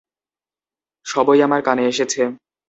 [1.05, 2.21] সবই আমার কানে এসেছে।